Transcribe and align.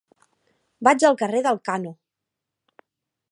Vaig 0.87 1.05
al 1.09 1.19
carrer 1.19 1.43
d'Elkano. 1.47 1.91